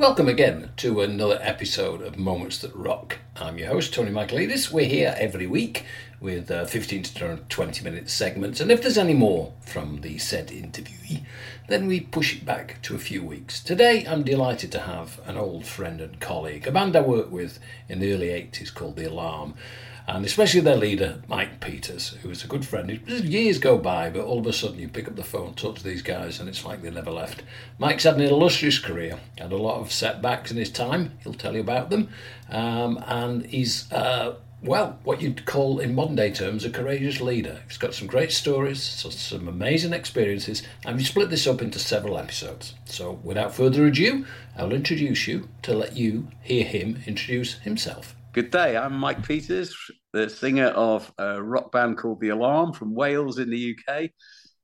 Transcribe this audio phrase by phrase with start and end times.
[0.00, 3.18] Welcome again to another episode of Moments That Rock.
[3.36, 4.72] I'm your host, Tony Michaelides.
[4.72, 5.84] We're here every week
[6.20, 10.48] with uh, 15 to 20 minute segments, and if there's any more from the said
[10.48, 11.26] interviewee,
[11.68, 13.62] then we push it back to a few weeks.
[13.62, 17.58] Today, I'm delighted to have an old friend and colleague, a band I worked with
[17.86, 19.52] in the early 80s called The Alarm
[20.14, 23.00] and especially their leader, Mike Peters, who was a good friend.
[23.06, 25.84] Years go by, but all of a sudden you pick up the phone, talk to
[25.84, 27.42] these guys, and it's like they never left.
[27.78, 31.12] Mike's had an illustrious career, had a lot of setbacks in his time.
[31.22, 32.08] He'll tell you about them,
[32.50, 33.90] um, and he's.
[33.92, 37.62] Uh, well, what you'd call in modern day terms a courageous leader.
[37.66, 42.18] He's got some great stories, some amazing experiences, and we split this up into several
[42.18, 42.74] episodes.
[42.84, 44.26] So, without further ado,
[44.58, 48.14] I'll introduce you to let you hear him introduce himself.
[48.32, 48.76] Good day.
[48.76, 49.74] I'm Mike Peters,
[50.12, 54.10] the singer of a rock band called The Alarm from Wales in the UK.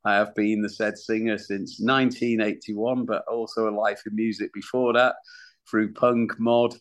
[0.05, 4.93] I have been the said singer since 1981, but also a life in music before
[4.95, 5.17] that
[5.69, 6.75] through punk, mod,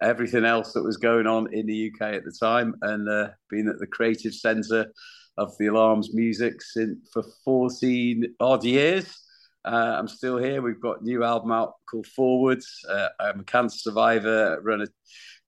[0.00, 3.68] everything else that was going on in the UK at the time, and uh, been
[3.68, 4.86] at the creative centre
[5.36, 9.14] of The Alarm's music since for 14 odd years.
[9.64, 10.62] Uh, I'm still here.
[10.62, 12.84] We've got new album out called Forwards.
[12.88, 14.60] Uh, I'm a cancer survivor.
[14.62, 14.86] Run a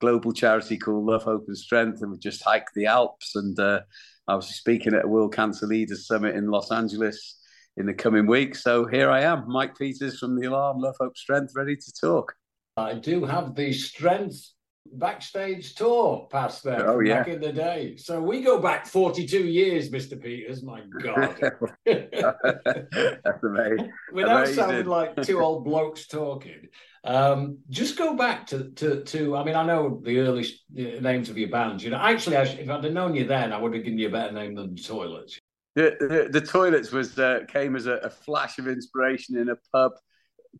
[0.00, 3.36] global charity called Love, Hope and Strength, and we just hiked the Alps.
[3.36, 3.80] And uh,
[4.28, 7.38] I was speaking at a World Cancer Leaders Summit in Los Angeles
[7.76, 8.62] in the coming weeks.
[8.62, 12.34] So here I am, Mike Peters from the Alarm, Love, Hope, Strength, ready to talk.
[12.76, 14.52] I do have the strength
[14.90, 17.18] backstage tour past there oh, yeah.
[17.18, 17.96] back in the day.
[17.96, 20.20] So we go back 42 years, Mr.
[20.20, 20.62] Peters.
[20.62, 21.36] My God.
[21.86, 23.92] That's amazing.
[24.12, 24.54] Without amazing.
[24.54, 26.68] sounding like two old blokes talking,
[27.04, 31.38] um, just go back to, to, to, I mean, I know the early names of
[31.38, 31.82] your bands.
[31.82, 34.12] You know, actually, if I'd have known you then, I would have given you a
[34.12, 35.38] better name than the Toilets.
[35.74, 39.56] The, the, the Toilets was uh, came as a, a flash of inspiration in a
[39.72, 39.92] pub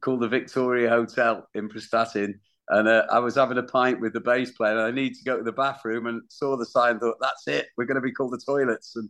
[0.01, 2.35] called the Victoria Hotel in Prestatyn
[2.69, 5.25] and uh, I was having a pint with the bass player, and I need to
[5.25, 6.99] go to the bathroom, and saw the sign.
[6.99, 7.67] Thought that's it.
[7.77, 8.97] We're going to be called the Toilets.
[8.97, 9.09] And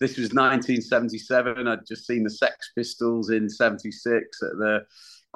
[0.00, 1.66] this was 1977.
[1.66, 4.84] I'd just seen the Sex Pistols in '76 at the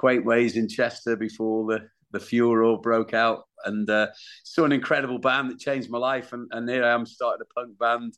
[0.01, 4.07] Quaintways in Chester before the the furor broke out, and uh,
[4.43, 6.33] saw an incredible band that changed my life.
[6.33, 8.13] And, and here I am, starting a punk band,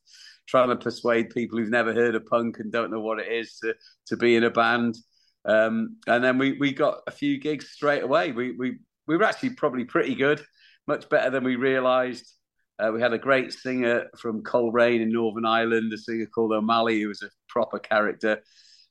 [0.48, 3.58] trying to persuade people who've never heard of punk and don't know what it is
[3.64, 3.74] to
[4.08, 4.98] to be in a band.
[5.46, 8.32] Um, and then we we got a few gigs straight away.
[8.32, 10.44] We we we were actually probably pretty good,
[10.88, 12.32] much better than we realised.
[12.80, 17.02] Uh, we had a great singer from Coleraine in Northern Ireland, a singer called O'Malley,
[17.02, 18.42] who was a proper character.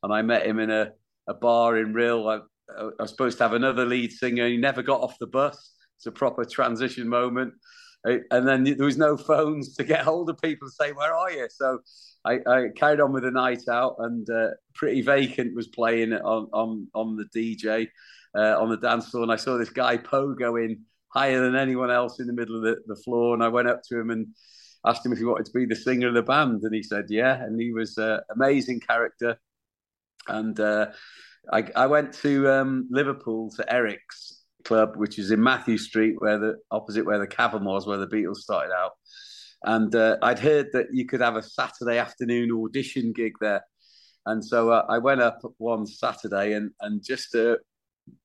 [0.02, 0.92] And I met him in a,
[1.26, 2.28] a bar in Rhyl.
[2.28, 2.40] I,
[2.80, 4.46] I, was supposed to have another lead singer.
[4.46, 5.72] He never got off the bus.
[5.96, 7.54] It's a proper transition moment.
[8.04, 11.30] And then there was no phones to get hold of people to say, Where are
[11.30, 11.48] you?
[11.50, 11.80] So
[12.24, 16.48] I, I carried on with the night out, and uh, Pretty Vacant was playing on,
[16.52, 17.88] on, on the DJ
[18.36, 22.20] uh, on the dance floor, and I saw this guy pogoing higher than anyone else
[22.20, 24.28] in the middle of the, the floor, and I went up to him and
[24.86, 27.06] asked him if he wanted to be the singer of the band, and he said
[27.08, 29.38] yeah, and he was an uh, amazing character,
[30.28, 30.86] and uh,
[31.52, 36.38] I, I, went to um, Liverpool to Eric's club, which is in Mathew Street, where
[36.38, 38.92] the opposite where the Cavern was, where the Beatles started out.
[39.62, 43.62] And uh, I'd heard that you could have a Saturday afternoon audition gig there,
[44.26, 47.56] and so uh, I went up one Saturday and and just uh,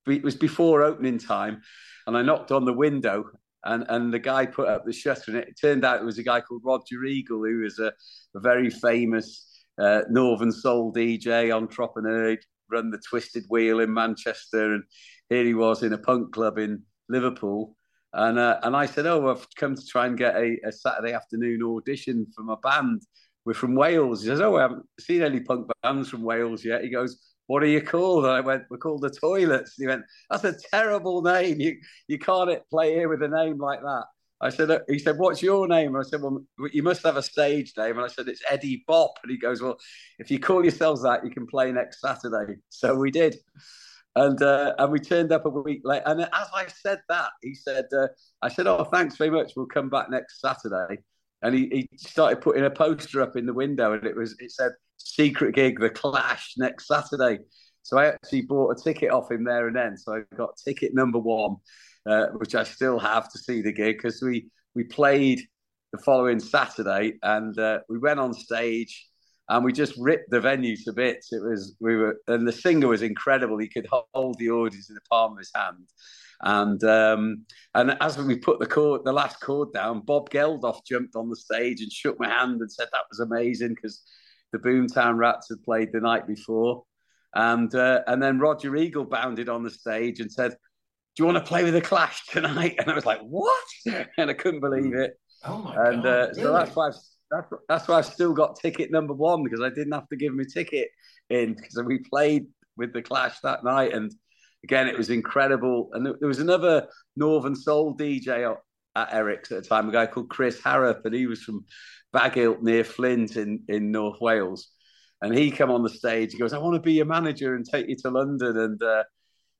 [0.07, 1.61] it was before opening time,
[2.07, 3.25] and I knocked on the window,
[3.63, 6.23] and and the guy put up the shutter, and it turned out it was a
[6.23, 7.91] guy called Roger Eagle, who was a,
[8.35, 12.37] a very famous uh, Northern Soul DJ, entrepreneur,
[12.71, 14.83] run the Twisted Wheel in Manchester, and
[15.29, 17.75] here he was in a punk club in Liverpool.
[18.13, 21.13] And uh, and I said, oh, I've come to try and get a, a Saturday
[21.13, 23.01] afternoon audition for my band.
[23.43, 24.21] We're from Wales.
[24.21, 26.83] He says, oh, I haven't seen any punk bands from Wales yet.
[26.83, 28.25] He goes, what are you called?
[28.25, 29.77] And I went, we're called the Toilets.
[29.77, 31.59] And he went, that's a terrible name.
[31.59, 31.77] You
[32.07, 34.05] you can't play here with a name like that.
[34.41, 35.95] I said, uh, he said, what's your name?
[35.95, 36.43] And I said, well,
[36.73, 37.95] you must have a stage name.
[37.97, 39.13] And I said, it's Eddie Bop.
[39.23, 39.77] And he goes, well,
[40.19, 42.55] if you call yourselves that, you can play next Saturday.
[42.69, 43.37] So we did.
[44.17, 46.03] And uh, and we turned up a week later.
[46.05, 48.07] And as I said that, he said, uh,
[48.41, 49.53] I said, oh, thanks very much.
[49.55, 51.01] We'll come back next Saturday.
[51.41, 54.51] And he, he started putting a poster up in the window, and it was it
[54.51, 57.39] said secret gig, The Clash, next Saturday.
[57.83, 59.97] So I actually bought a ticket off him there and then.
[59.97, 61.57] So I got ticket number one,
[62.09, 65.41] uh, which I still have to see the gig because we we played
[65.91, 69.07] the following Saturday and uh, we went on stage
[69.49, 71.31] and we just ripped the venue to bits.
[71.31, 73.59] It was we were and the singer was incredible.
[73.59, 75.87] He could hold the audience in the palm of his hand.
[76.41, 81.15] And um, and as we put the chord, the last chord down, Bob Geldof jumped
[81.15, 84.01] on the stage and shook my hand and said that was amazing because
[84.51, 86.83] the Boomtown Rats had played the night before.
[87.33, 90.55] And uh, and then Roger Eagle bounded on the stage and said,
[91.15, 93.63] do you want to play with the Clash tonight?" And I was like, "What?"
[94.17, 95.17] And I couldn't believe it.
[95.43, 96.09] Oh my and, god!
[96.09, 96.41] uh, really?
[96.41, 96.95] so that's why I've,
[97.31, 100.33] that's, that's why I've still got ticket number one because I didn't have to give
[100.33, 100.89] him a ticket
[101.29, 102.47] in because we played
[102.77, 104.13] with the Clash that night, and
[104.63, 105.89] again it was incredible.
[105.93, 108.55] And there was another Northern Soul DJ
[108.95, 111.65] at Eric's at the time, a guy called Chris Harrop, and he was from
[112.13, 114.69] Bagillt near Flint in in North Wales.
[115.21, 116.33] And he came on the stage.
[116.33, 119.03] He goes, "I want to be your manager and take you to London." And uh,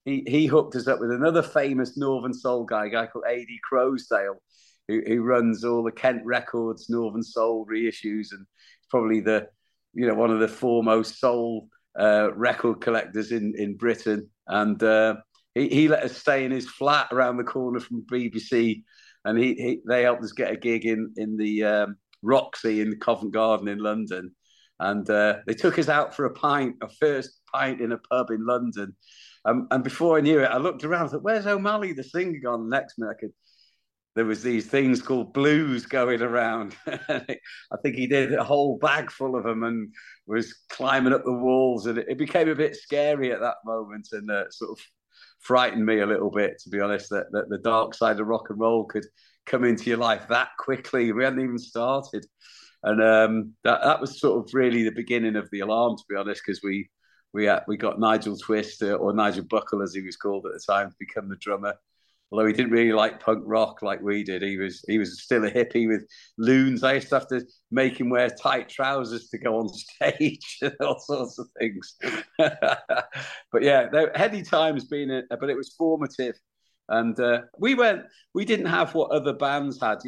[0.06, 3.60] he he hooked us up with another famous Northern Soul guy, a guy called Ady
[3.72, 4.36] Croasdell,
[4.88, 8.46] who, who runs all the Kent Records Northern Soul reissues, and
[8.90, 9.48] probably the
[9.94, 14.30] you know one of the foremost soul uh, record collectors in in Britain.
[14.48, 15.16] And uh,
[15.56, 18.84] he he let us stay in his flat around the corner from BBC,
[19.26, 23.00] and he, he they helped us get a gig in in the um, Roxy in
[23.00, 24.34] Covent Garden in London.
[24.80, 28.30] And uh, they took us out for a pint, a first pint in a pub
[28.30, 28.94] in London.
[29.46, 31.06] Um, and before I knew it, I looked around.
[31.06, 33.32] I thought, "Where's O'Malley, the singer, gone?" Next minute, I could
[34.16, 36.76] there was these things called blues going around.
[36.88, 39.94] I think he did a whole bag full of them and
[40.26, 44.32] was climbing up the walls, and it, became a bit scary at that moment and
[44.32, 44.86] uh, sort of
[45.46, 47.12] frightened me a little bit, to be honest.
[47.12, 49.06] That, that the dark side of rock and roll could
[49.46, 51.12] come into your life that quickly.
[51.12, 52.26] We hadn't even started,
[52.84, 56.16] and um, that that was sort of really the beginning of the alarm, to be
[56.16, 56.90] honest, because we
[57.32, 60.54] we had, we got Nigel Twist uh, or Nigel Buckle as he was called at
[60.54, 61.76] the time to become the drummer
[62.36, 64.42] although he didn't really like punk rock like we did.
[64.42, 66.06] He was he was still a hippie with
[66.38, 66.84] loons.
[66.84, 70.76] I used to have to make him wear tight trousers to go on stage and
[70.82, 71.96] all sorts of things.
[72.38, 76.36] but yeah, heady times being it, but it was formative.
[76.90, 78.02] And uh, we went.
[78.34, 80.00] We didn't have what other bands had.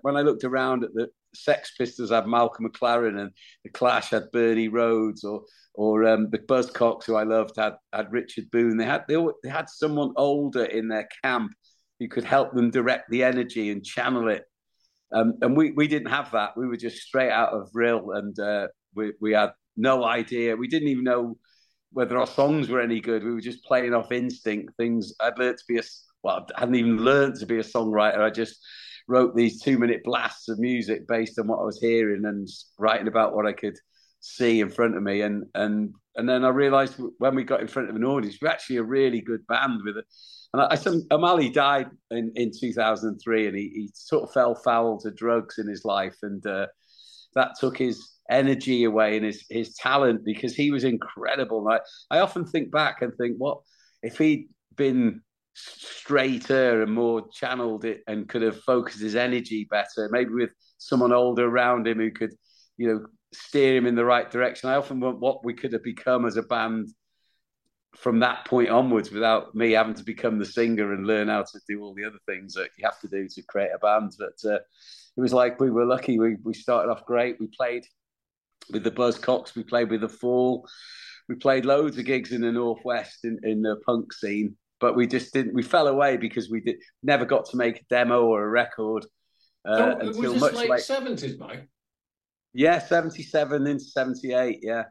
[0.00, 3.30] When I looked around at the Sex Pistols, had Malcolm McLaren, and
[3.62, 5.42] the Clash had Bernie Rhodes, or
[5.74, 8.78] or um, the Buzzcocks, who I loved, had had Richard Boon.
[8.78, 11.52] They had they, they had someone older in their camp
[12.04, 14.44] who could help them direct the energy and channel it.
[15.12, 16.56] Um, and we, we didn't have that.
[16.56, 20.56] We were just straight out of Rhyl and uh, we, we had no idea.
[20.56, 21.38] We didn't even know
[21.92, 23.24] whether our songs were any good.
[23.24, 24.76] We were just playing off instinct.
[24.76, 25.82] Things I'd learned to be a,
[26.22, 28.18] well, I hadn't even learned to be a songwriter.
[28.18, 28.58] I just
[29.08, 32.48] wrote these two minute blasts of music based on what I was hearing and
[32.78, 33.78] writing about what I could
[34.24, 35.20] see in front of me.
[35.20, 38.48] And, and, and then I realized when we got in front of an audience, we're
[38.48, 40.04] actually a really good band with it.
[40.52, 44.98] and I, I O'Malley died in, in 2003, and he, he sort of fell foul
[45.00, 46.66] to drugs in his life, and uh,
[47.34, 51.66] that took his energy away and his his talent because he was incredible.
[51.68, 51.80] I,
[52.10, 53.58] I often think back and think, what
[54.02, 55.20] if he'd been
[55.54, 61.12] straighter and more channeled it and could have focused his energy better, maybe with someone
[61.12, 62.32] older around him who could,
[62.76, 64.70] you know, steer him in the right direction.
[64.70, 66.88] I often want what we could have become as a band
[67.96, 71.60] from that point onwards without me having to become the singer and learn how to
[71.68, 74.12] do all the other things that you have to do to create a band.
[74.18, 74.58] But uh,
[75.16, 76.18] it was like we were lucky.
[76.18, 77.36] We we started off great.
[77.40, 77.84] We played
[78.70, 79.54] with the Buzzcocks.
[79.54, 80.66] We played with the Fall.
[81.28, 85.06] We played loads of gigs in the northwest in, in the punk scene, but we
[85.06, 85.54] just didn't.
[85.54, 89.06] We fell away because we did never got to make a demo or a record
[89.66, 91.68] uh, oh, until was much late seventies, Mike.
[92.54, 94.60] Yeah, seventy seven into seventy eight.
[94.62, 94.84] Yeah,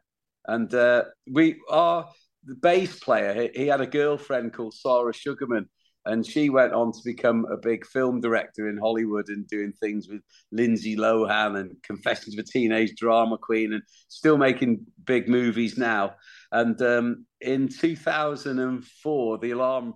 [0.45, 2.07] and uh, we are
[2.45, 5.69] the bass player, he, he, had a girlfriend called Sara Sugarman,
[6.05, 10.07] and she went on to become a big film director in Hollywood and doing things
[10.09, 15.77] with Lindsay Lohan and Confessions of a Teenage Drama Queen, and still making big movies
[15.77, 16.15] now.
[16.51, 19.93] And um, in 2004, The Alarm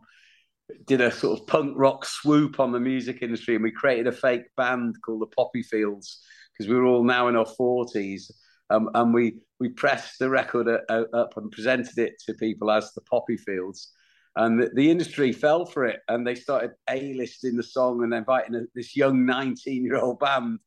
[0.85, 4.11] did a sort of punk rock swoop on the music industry, and we created a
[4.11, 6.21] fake band called the Poppy Fields
[6.57, 8.31] because we were all now in our 40s
[8.69, 12.69] um, and we we pressed the record a, a, up and presented it to people
[12.69, 13.91] as the Poppy Fields,
[14.35, 18.55] and the, the industry fell for it, and they started a-listing the song and inviting
[18.55, 20.59] a, this young 19-year-old band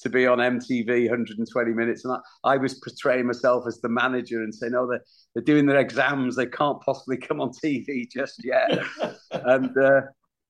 [0.00, 4.42] to be on MTV 120 minutes, and I, I, was portraying myself as the manager
[4.42, 8.44] and saying, "Oh, they're they're doing their exams, they can't possibly come on TV just
[8.44, 8.80] yet,"
[9.30, 9.76] and.
[9.76, 10.02] Uh,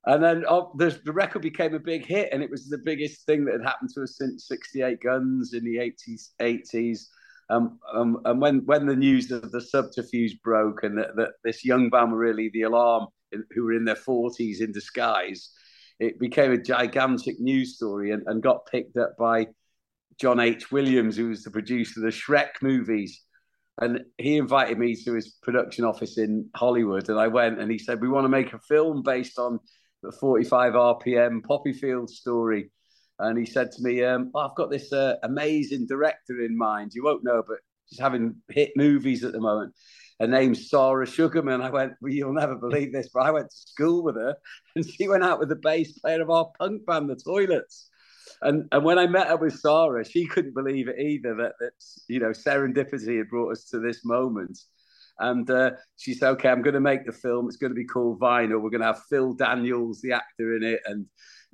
[0.07, 3.25] and then oh, the, the, record became a big hit, and it was the biggest
[3.25, 6.31] thing that had happened to us since 68 Guns in the 80s.
[6.41, 7.07] 80s.
[7.51, 11.65] Um, um, and when, when the news of the subterfuge broke and that, that this
[11.65, 13.07] young band were really the alarm,
[13.55, 15.51] who were in their 40s in disguise,
[15.99, 19.49] it became a gigantic news story and, and got picked up by
[20.21, 20.71] John H.
[20.71, 23.23] Williams, who was the producer of the Shrek movies.
[23.81, 27.59] And he invited me to his production office in Hollywood, and I went.
[27.59, 29.59] And he said, "We want to make a film based on
[30.13, 32.71] 45 RPM Poppy Field story.
[33.19, 36.93] And he said to me, um, oh, I've got this uh, amazing director in mind.
[36.95, 37.59] You won't know, but
[37.89, 39.73] she's having hit movies at the moment.
[40.21, 41.61] her name's Sara Sugarman.
[41.61, 44.37] I went, well, you'll never believe this, but I went to school with her,
[44.77, 47.91] and she went out with the bass player of our punk band, The Toilets.
[48.43, 51.73] And and when I met her with Sara, she couldn't believe it either that that
[52.09, 54.59] you know serendipity had brought us to this moment.
[55.19, 57.47] And uh, she said, "Okay, I'm going to make the film.
[57.47, 58.61] It's going to be called Vinyl.
[58.61, 61.07] We're going to have Phil Daniels, the actor, in it, and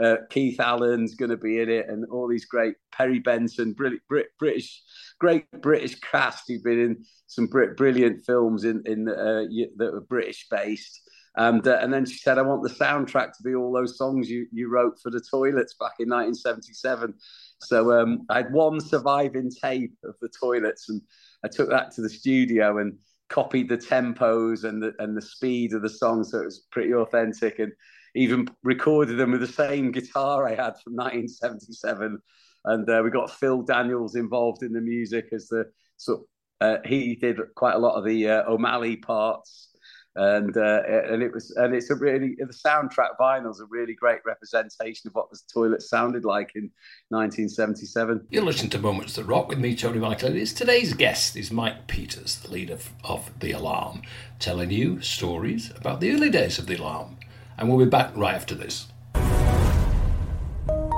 [0.02, 4.00] uh, Keith Allen's going to be in it, and all these great Perry Benson, Brit,
[4.09, 4.83] Brit, British,
[5.19, 9.45] great British cast who've been in some br- brilliant films in in uh,
[9.76, 11.02] that were British based.
[11.37, 14.29] And uh, and then she said, I want the soundtrack to be all those songs
[14.29, 17.14] you you wrote for the toilets back in 1977.
[17.61, 21.00] So um, I had one surviving tape of the toilets, and
[21.45, 22.99] I took that to the studio and
[23.30, 26.92] copied the tempos and the and the speed of the song, so it was pretty
[26.92, 27.58] authentic.
[27.58, 27.72] And
[28.14, 32.18] even recorded them with the same guitar I had from 1977.
[32.64, 35.64] And uh, we got Phil Daniels involved in the music as the
[35.96, 36.26] so
[36.60, 39.69] uh, he did quite a lot of the uh, O'Malley parts.
[40.17, 43.95] And uh, and it was and it's a really the soundtrack vinyl is a really
[43.95, 46.71] great representation of what the toilet sounded like in
[47.11, 48.26] 1977.
[48.31, 50.57] You're listening to Moments That Rock with me, Tony Michaelides.
[50.57, 54.02] Today's guest is Mike Peters, the leader of The Alarm,
[54.40, 57.17] telling you stories about the early days of The Alarm
[57.61, 58.88] and we'll be back right after this.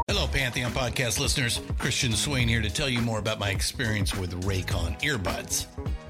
[0.09, 1.61] Hello, Pantheon podcast listeners.
[1.79, 5.67] Christian Swain here to tell you more about my experience with Raycon earbuds.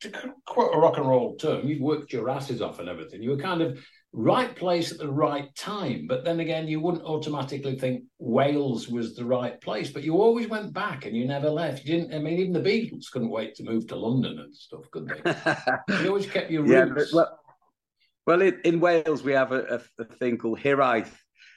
[0.00, 3.22] To quote a rock and roll term, you've worked your asses off and everything.
[3.22, 3.78] You were kind of
[4.12, 6.06] right place at the right time.
[6.06, 10.48] But then again, you wouldn't automatically think Wales was the right place, but you always
[10.48, 11.84] went back and you never left.
[11.84, 14.90] You didn't, I mean, even the Beatles couldn't wait to move to London and stuff,
[14.90, 16.02] could they?
[16.02, 17.12] you always kept your yeah, roots.
[17.12, 17.38] But, well,
[18.26, 21.12] well in, in, Wales, we have a, a, a thing called Hiraeth.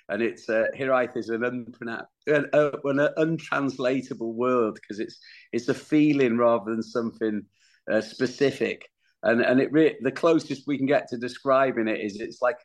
[0.10, 5.18] And it's uh, Hiraeth is an, unpronounce, an, uh, an untranslatable word because it's
[5.54, 7.46] it's a feeling rather than something
[7.90, 8.88] uh, specific
[9.24, 12.58] and and it re- the closest we can get to describing it is it's like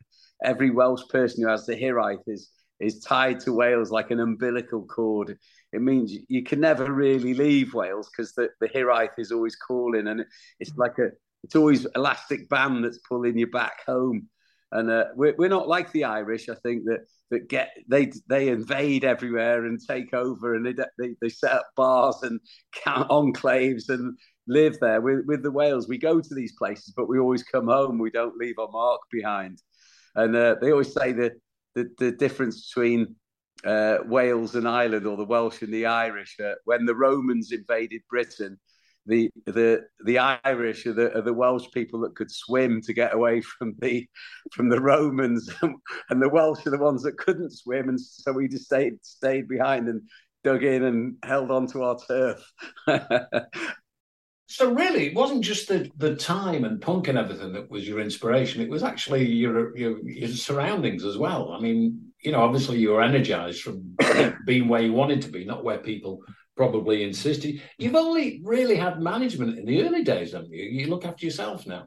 [0.44, 4.84] every Welsh person who has the Hiraeth is is tied to Wales like an umbilical
[4.84, 5.38] cord.
[5.72, 10.08] It means you can never really leave Wales because the, the Hiraeth is always calling,
[10.08, 10.24] and
[10.60, 11.10] it's like a
[11.42, 14.28] it's always elastic band that's pulling you back home.
[14.72, 16.48] And uh, we're we're not like the Irish.
[16.48, 21.14] I think that that get they they invade everywhere and take over, and they they,
[21.20, 22.40] they set up bars and
[22.72, 25.00] count enclaves and live there.
[25.00, 27.98] With, with the Wales, we go to these places, but we always come home.
[27.98, 29.62] We don't leave our mark behind.
[30.14, 31.32] And uh, they always say that
[31.74, 33.16] the, the difference between
[33.64, 36.36] uh, Wales and Ireland, or the Welsh and the Irish.
[36.42, 38.58] Uh, when the Romans invaded Britain,
[39.06, 43.14] the the the Irish are the, are the Welsh people that could swim to get
[43.14, 44.06] away from the
[44.52, 48.48] from the Romans, and the Welsh are the ones that couldn't swim, and so we
[48.48, 50.02] just stayed stayed behind and
[50.44, 52.52] dug in and held on to our turf.
[54.48, 58.00] so really, it wasn't just the, the time and punk and everything that was your
[58.00, 58.62] inspiration.
[58.62, 61.52] It was actually your, your your surroundings as well.
[61.52, 63.96] I mean, you know, obviously you were energized from
[64.46, 66.22] being where you wanted to be, not where people
[66.56, 67.60] probably insisted.
[67.76, 70.64] You've only really had management in the early days, haven't you?
[70.64, 71.86] You look after yourself now.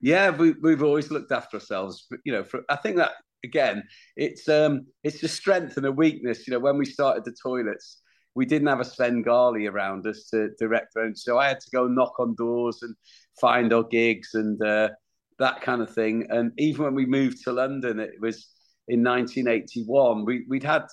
[0.00, 2.06] Yeah, we, we've always looked after ourselves.
[2.10, 3.12] But, you know, for, I think that
[3.44, 3.84] again,
[4.16, 6.46] it's um, it's a strength and a weakness.
[6.46, 8.00] You know, when we started the toilets,
[8.34, 11.10] we didn't have a Svengali around us to direct our.
[11.14, 12.94] So I had to go knock on doors and
[13.40, 14.90] find our gigs and uh,
[15.38, 16.26] that kind of thing.
[16.30, 18.48] And even when we moved to London, it was
[18.88, 20.24] in 1981.
[20.24, 20.84] We, we'd had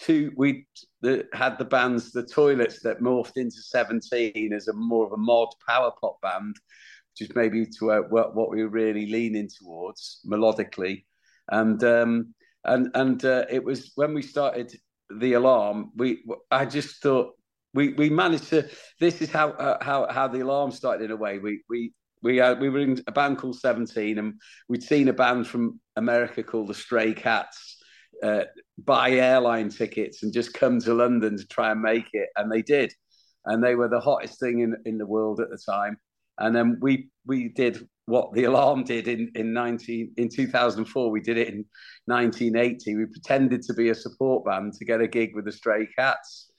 [0.00, 0.66] two, we
[1.32, 5.48] had the bands, the Toilets, that morphed into 17 as a more of a mod
[5.68, 6.56] power pop band,
[7.12, 11.04] which is maybe to uh, what, what we were really leaning towards melodically
[11.50, 14.74] and um, and and uh, it was when we started
[15.10, 15.90] the alarm.
[15.96, 17.34] We I just thought
[17.74, 18.68] we we managed to.
[19.00, 21.38] This is how uh, how how the alarm started in a way.
[21.38, 21.92] We we.
[22.20, 25.78] We uh, we were in a band called Seventeen, and we'd seen a band from
[25.94, 27.78] America called the Stray Cats
[28.22, 28.42] uh,
[28.84, 32.62] buy airline tickets and just come to London to try and make it, and they
[32.62, 32.92] did,
[33.44, 35.96] and they were the hottest thing in in the world at the time.
[36.38, 41.20] And then we we did what the alarm did in in 19 in 2004 we
[41.20, 41.64] did it in
[42.06, 45.86] 1980 we pretended to be a support band to get a gig with the stray
[45.96, 46.50] cats.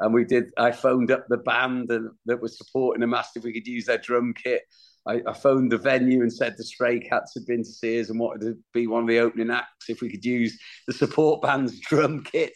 [0.00, 3.44] And we did i phoned up the band and, that was supporting them asked if
[3.44, 4.62] we could use their drum kit.
[5.08, 8.10] I, I, phoned the venue and said the stray cats had been to see us
[8.10, 9.88] and wanted to be one of the opening acts.
[9.88, 12.52] If we could use the support band's drum kit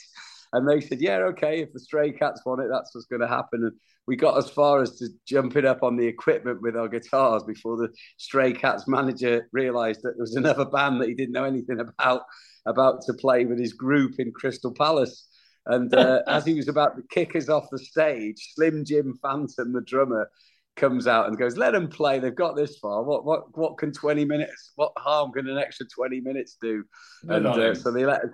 [0.53, 3.29] and they said yeah okay if the stray cats want it that's what's going to
[3.29, 3.73] happen and
[4.07, 7.77] we got as far as to jumping up on the equipment with our guitars before
[7.77, 11.79] the Stray Cats manager realised that there was another band that he didn't know anything
[11.79, 12.23] about
[12.67, 15.29] about to play with his group in Crystal Palace.
[15.67, 19.73] And uh, as he was about to kick us off the stage, Slim Jim Phantom,
[19.73, 20.29] the drummer,
[20.77, 22.19] comes out and goes, "Let them play.
[22.19, 23.05] They've got this far.
[23.05, 24.73] What what what can twenty minutes?
[24.75, 26.85] What harm can an extra twenty minutes do?"
[27.29, 28.31] and uh, so they let us,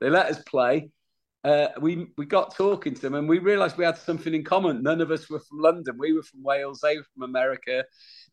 [0.00, 0.90] they let us play
[1.46, 4.82] uh, we we got talking to them and we realised we had something in common.
[4.82, 5.96] None of us were from London.
[5.96, 6.80] We were from Wales.
[6.82, 7.84] They were from America.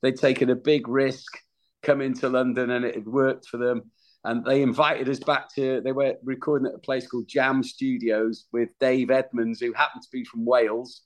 [0.01, 1.37] They'd taken a big risk
[1.83, 3.91] coming to London, and it had worked for them.
[4.23, 5.81] And they invited us back to.
[5.81, 10.09] They were recording at a place called Jam Studios with Dave Edmunds, who happened to
[10.11, 11.03] be from Wales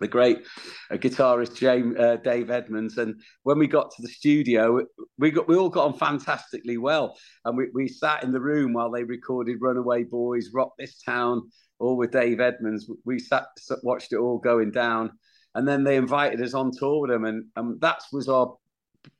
[0.00, 0.44] the great
[0.90, 2.98] uh, guitarist James uh, Dave Edmunds.
[2.98, 4.80] And when we got to the studio,
[5.18, 8.72] we got we all got on fantastically well, and we, we sat in the room
[8.72, 12.90] while they recorded "Runaway Boys," "Rock This Town," all with Dave Edmunds.
[13.04, 13.46] We sat
[13.82, 15.12] watched it all going down,
[15.54, 18.56] and then they invited us on tour with them, and and that was our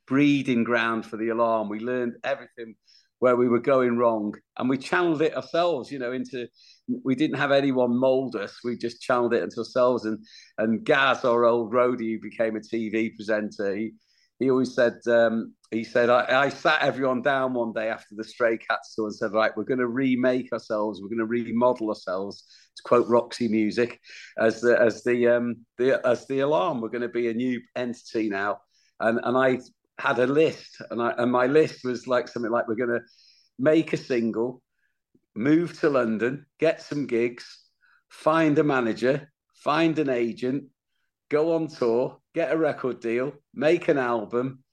[0.07, 1.69] breeding ground for the alarm.
[1.69, 2.75] We learned everything
[3.19, 4.33] where we were going wrong.
[4.57, 6.47] And we channeled it ourselves you know into
[7.03, 8.59] we didn't have anyone mold us.
[8.63, 10.05] We just channeled it into ourselves.
[10.05, 10.19] And
[10.57, 13.93] and gaz our old roadie who became a tv presenter he
[14.39, 18.23] he always said um, he said I, I, sat everyone down one day after the
[18.23, 21.01] stray cats tour and said right we're going to remake ourselves.
[21.01, 22.45] We're going to remodel ourselves
[22.77, 23.99] to quote roxy music
[24.37, 26.79] as the as the um the as the alarm.
[26.79, 28.61] We're going to be a new entity now.
[29.01, 29.59] And and i
[29.99, 33.05] had a list, and I and my list was like something like we're going to
[33.57, 34.61] make a single,
[35.35, 37.59] move to London, get some gigs,
[38.09, 40.63] find a manager, find an agent,
[41.29, 44.63] go on tour, get a record deal, make an album,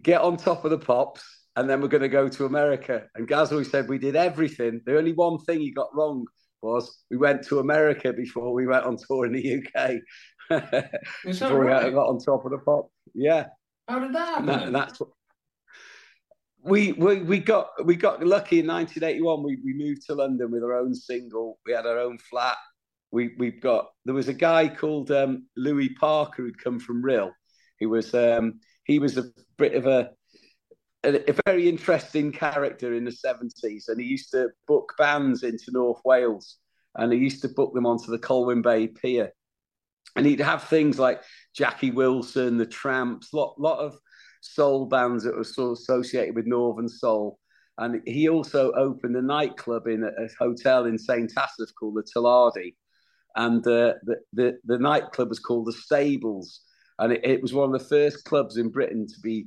[0.00, 1.22] get on top of the pops,
[1.56, 3.04] and then we're going to go to America.
[3.14, 4.80] And Gaz always said we did everything.
[4.84, 6.26] The only one thing he got wrong
[6.62, 9.92] was we went to America before we went on tour in the UK.
[11.24, 11.86] before right?
[11.86, 12.88] we got on top of the pop.
[13.14, 13.46] Yeah.
[13.88, 14.46] How did that happen?
[14.46, 15.10] That, that's what,
[16.64, 19.42] we, we we got we got lucky in 1981.
[19.42, 21.58] We we moved to London with our own single.
[21.66, 22.56] We had our own flat.
[23.10, 27.32] We we got there was a guy called um, Louis Parker who'd come from Rhyl.
[27.78, 29.24] He was um, he was a
[29.58, 30.10] bit of a,
[31.02, 35.72] a, a very interesting character in the 70s, and he used to book bands into
[35.72, 36.58] North Wales,
[36.94, 39.32] and he used to book them onto the Colwyn Bay Pier
[40.16, 41.22] and he'd have things like
[41.54, 43.96] Jackie Wilson, the Tramps, lot lot of
[44.40, 47.38] soul bands that were sort of associated with Northern Soul.
[47.78, 51.30] And he also opened a nightclub in a, a hotel in St.
[51.30, 52.74] Asaph called the Talardy.
[53.34, 56.60] And uh, the, the, the nightclub was called the Stables.
[56.98, 59.46] And it, it was one of the first clubs in Britain to be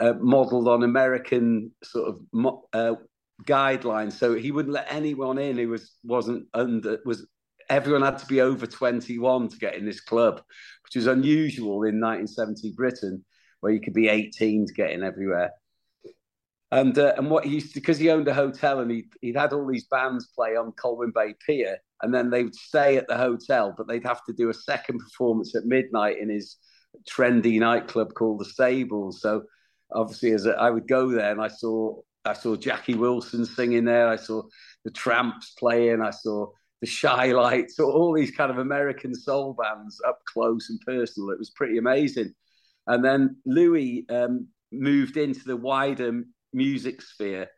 [0.00, 2.94] uh, modelled on American sort of uh,
[3.44, 7.26] guidelines, so he wouldn't let anyone in who was wasn't under was.
[7.70, 10.42] Everyone had to be over 21 to get in this club,
[10.84, 13.24] which was unusual in 1970 Britain,
[13.60, 15.52] where you could be 18 to get in everywhere.
[16.72, 19.36] And uh, and what he used to because he owned a hotel and he he'd
[19.36, 23.08] had all these bands play on Colwyn Bay Pier, and then they would stay at
[23.08, 26.56] the hotel, but they'd have to do a second performance at midnight in his
[27.08, 29.20] trendy nightclub called the Stables.
[29.20, 29.42] So
[29.92, 33.84] obviously, as a, I would go there and I saw I saw Jackie Wilson singing
[33.84, 34.42] there, I saw
[34.84, 36.48] the Tramps playing, I saw
[36.80, 41.30] the Chi-Lites, so all these kind of American soul bands up close and personal.
[41.30, 42.34] It was pretty amazing.
[42.86, 47.48] And then Louis um, moved into the wider music sphere.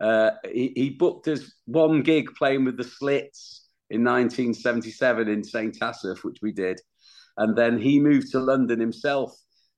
[0.00, 5.76] Uh, he, he, booked us one gig playing with the Slits in 1977 in St.
[5.80, 6.80] Asaph, which we did.
[7.36, 9.32] And then he moved to London himself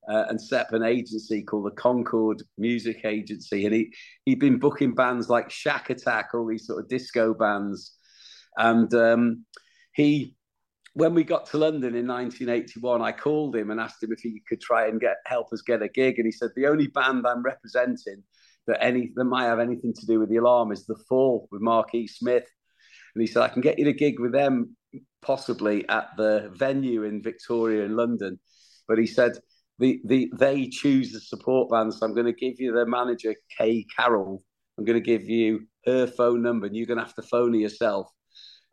[0.08, 3.66] uh, and set up an agency called the Concord Music Agency.
[3.66, 3.92] And he,
[4.24, 7.92] he'd been booking bands like Shakatak, all these sort of disco bands.
[8.56, 9.44] And um,
[9.94, 10.36] he,
[10.94, 14.42] when we got to London in 1981, I called him and asked him if he
[14.48, 16.18] could try and get help us get a gig.
[16.18, 18.22] And he said, The only band I'm representing
[18.66, 21.60] that any that might have anything to do with the alarm is the fall with
[21.60, 22.06] Mark E.
[22.06, 22.46] Smith.
[23.14, 24.76] And he said, I can get you a gig with them
[25.22, 28.38] possibly at the venue in Victoria in London.
[28.86, 29.32] But he said
[29.78, 31.94] the, the they choose the support band.
[31.94, 34.42] So I'm going to give you the manager, Kay Carroll.
[34.78, 37.52] I'm going to give you her phone number, and you're going to have to phone
[37.54, 38.08] her yourself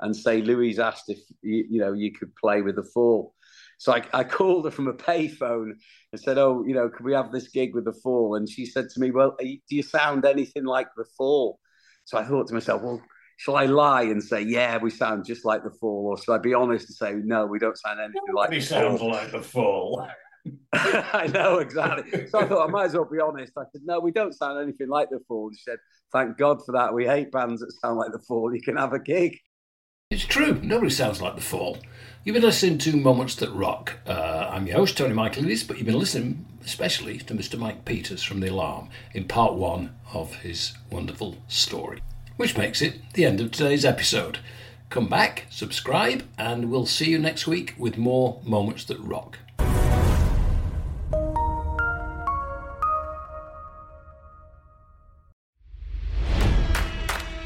[0.01, 3.33] and say Louis asked if you, you know you could play with the Fall.
[3.77, 5.71] So I, I called her from a payphone
[6.11, 8.65] and said, "Oh, you know, can we have this gig with the Fall?" And she
[8.65, 11.59] said to me, "Well, you, do you sound anything like the Fall?"
[12.05, 13.01] So I thought to myself, "Well,
[13.37, 16.37] shall I lie and say, yeah, we sound just like the Fall, or should I
[16.37, 19.11] be honest and say, no, we don't sound anything Nobody like the sounds fall.
[19.11, 20.07] like the Fall."
[20.73, 22.27] I know exactly.
[22.27, 23.53] So I thought I might as well be honest.
[23.57, 25.51] I said, no, we don't sound anything like the Fall.
[25.53, 25.77] She said,
[26.11, 26.93] thank God for that.
[26.93, 28.53] We hate bands that sound like the Fall.
[28.53, 29.37] You can have a gig.
[30.11, 30.59] It's true.
[30.61, 31.77] Nobody sounds like the Fall.
[32.25, 33.93] You've been listening to Moments That Rock.
[34.05, 37.57] Uh, I'm your host, Tony Michaelides, but you've been listening especially to Mr.
[37.57, 42.03] Mike Peters from The Alarm in part one of his wonderful story,
[42.35, 44.39] which makes it the end of today's episode.
[44.89, 49.39] Come back, subscribe, and we'll see you next week with more Moments That Rock.